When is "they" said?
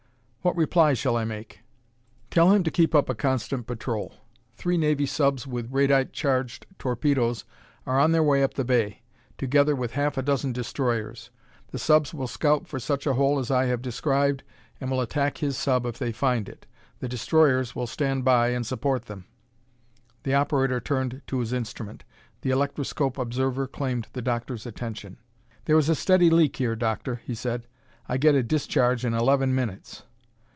15.99-16.11